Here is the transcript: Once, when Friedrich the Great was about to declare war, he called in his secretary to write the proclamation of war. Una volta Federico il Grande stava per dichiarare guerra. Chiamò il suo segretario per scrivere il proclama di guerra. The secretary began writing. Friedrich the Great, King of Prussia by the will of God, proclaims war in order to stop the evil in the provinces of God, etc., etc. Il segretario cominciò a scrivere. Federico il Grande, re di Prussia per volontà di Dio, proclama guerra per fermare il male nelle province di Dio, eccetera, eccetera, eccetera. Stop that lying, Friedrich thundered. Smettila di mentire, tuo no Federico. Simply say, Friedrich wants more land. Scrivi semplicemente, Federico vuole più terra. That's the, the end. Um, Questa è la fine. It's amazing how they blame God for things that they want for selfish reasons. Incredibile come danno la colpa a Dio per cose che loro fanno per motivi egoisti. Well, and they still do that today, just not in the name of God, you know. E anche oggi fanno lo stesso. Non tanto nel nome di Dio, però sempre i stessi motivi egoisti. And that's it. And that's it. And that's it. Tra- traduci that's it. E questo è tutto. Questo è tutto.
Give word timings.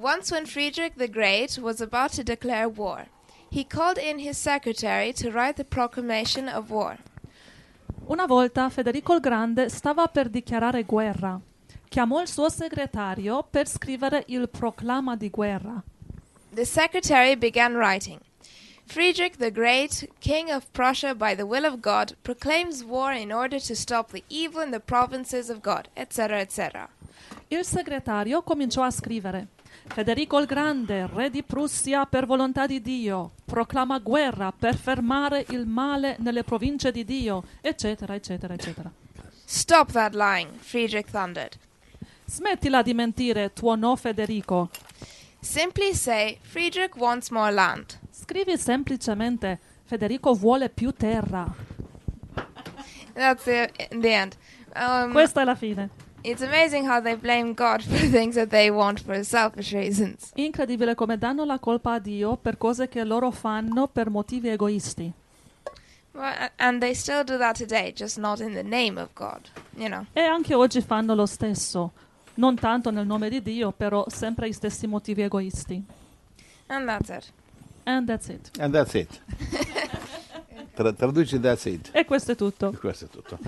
Once, 0.00 0.30
when 0.30 0.46
Friedrich 0.46 0.94
the 0.96 1.06
Great 1.06 1.58
was 1.58 1.78
about 1.82 2.10
to 2.12 2.24
declare 2.24 2.66
war, 2.66 3.08
he 3.50 3.62
called 3.62 3.98
in 3.98 4.18
his 4.18 4.38
secretary 4.38 5.12
to 5.12 5.30
write 5.30 5.56
the 5.56 5.64
proclamation 5.64 6.48
of 6.48 6.70
war. 6.70 6.96
Una 8.08 8.26
volta 8.26 8.70
Federico 8.70 9.12
il 9.12 9.20
Grande 9.20 9.68
stava 9.68 10.08
per 10.08 10.30
dichiarare 10.30 10.84
guerra. 10.84 11.38
Chiamò 11.90 12.22
il 12.22 12.28
suo 12.28 12.48
segretario 12.48 13.42
per 13.42 13.68
scrivere 13.68 14.24
il 14.28 14.48
proclama 14.48 15.16
di 15.16 15.28
guerra. 15.28 15.82
The 16.54 16.64
secretary 16.64 17.36
began 17.36 17.74
writing. 17.74 18.20
Friedrich 18.86 19.36
the 19.36 19.52
Great, 19.52 20.08
King 20.18 20.48
of 20.48 20.64
Prussia 20.72 21.14
by 21.14 21.34
the 21.34 21.44
will 21.44 21.66
of 21.66 21.80
God, 21.80 22.16
proclaims 22.22 22.82
war 22.82 23.12
in 23.12 23.30
order 23.30 23.60
to 23.60 23.74
stop 23.74 24.12
the 24.12 24.24
evil 24.30 24.62
in 24.62 24.70
the 24.70 24.80
provinces 24.80 25.50
of 25.50 25.60
God, 25.60 25.88
etc., 25.94 26.40
etc. 26.40 26.88
Il 27.48 27.66
segretario 27.66 28.42
cominciò 28.42 28.82
a 28.82 28.90
scrivere. 28.90 29.58
Federico 29.86 30.38
il 30.38 30.46
Grande, 30.46 31.06
re 31.06 31.30
di 31.30 31.42
Prussia 31.42 32.06
per 32.06 32.26
volontà 32.26 32.66
di 32.66 32.80
Dio, 32.80 33.32
proclama 33.44 33.98
guerra 33.98 34.52
per 34.56 34.76
fermare 34.76 35.44
il 35.48 35.66
male 35.66 36.16
nelle 36.20 36.44
province 36.44 36.92
di 36.92 37.04
Dio, 37.04 37.44
eccetera, 37.60 38.14
eccetera, 38.14 38.54
eccetera. 38.54 38.90
Stop 39.44 39.92
that 39.92 40.14
lying, 40.14 40.58
Friedrich 40.58 41.10
thundered. 41.10 41.58
Smettila 42.24 42.82
di 42.82 42.94
mentire, 42.94 43.52
tuo 43.52 43.74
no 43.74 43.96
Federico. 43.96 44.70
Simply 45.40 45.92
say, 45.94 46.38
Friedrich 46.40 46.96
wants 46.96 47.30
more 47.30 47.50
land. 47.50 47.98
Scrivi 48.10 48.56
semplicemente, 48.56 49.58
Federico 49.84 50.34
vuole 50.34 50.68
più 50.68 50.92
terra. 50.92 51.52
That's 53.14 53.42
the, 53.42 53.72
the 53.88 54.08
end. 54.08 54.36
Um, 54.76 55.10
Questa 55.10 55.40
è 55.40 55.44
la 55.44 55.56
fine. 55.56 55.88
It's 56.22 56.42
amazing 56.42 56.86
how 56.86 57.00
they 57.00 57.14
blame 57.16 57.54
God 57.54 57.82
for 57.84 57.96
things 58.08 58.34
that 58.34 58.50
they 58.50 58.70
want 58.70 59.00
for 59.00 59.22
selfish 59.24 59.72
reasons. 59.72 60.30
Incredibile 60.34 60.94
come 60.94 61.16
danno 61.18 61.44
la 61.44 61.58
colpa 61.58 61.94
a 61.94 61.98
Dio 61.98 62.36
per 62.36 62.56
cose 62.56 62.88
che 62.88 63.04
loro 63.04 63.30
fanno 63.30 63.86
per 63.88 64.10
motivi 64.10 64.48
egoisti. 64.48 65.12
Well, 66.12 66.50
and 66.58 66.80
they 66.80 66.94
still 66.94 67.22
do 67.22 67.38
that 67.38 67.56
today, 67.56 67.92
just 67.92 68.18
not 68.18 68.40
in 68.40 68.52
the 68.52 68.64
name 68.64 69.00
of 69.00 69.10
God, 69.14 69.48
you 69.76 69.88
know. 69.88 70.04
E 70.12 70.20
anche 70.20 70.54
oggi 70.54 70.80
fanno 70.80 71.14
lo 71.14 71.26
stesso. 71.26 71.92
Non 72.34 72.56
tanto 72.56 72.90
nel 72.90 73.06
nome 73.06 73.28
di 73.28 73.42
Dio, 73.42 73.70
però 73.70 74.04
sempre 74.08 74.48
i 74.48 74.52
stessi 74.52 74.86
motivi 74.86 75.22
egoisti. 75.22 75.82
And 76.66 76.86
that's 76.86 77.08
it. 77.08 77.32
And 77.84 78.06
that's 78.06 78.28
it. 78.28 78.50
And 78.58 78.72
that's 78.72 78.94
it. 78.94 79.20
Tra- 80.74 80.92
traduci 80.92 81.40
that's 81.40 81.64
it. 81.66 81.90
E 81.92 82.04
questo 82.04 82.32
è 82.32 82.36
tutto. 82.36 82.72
Questo 82.72 83.04
è 83.04 83.08
tutto. 83.08 83.38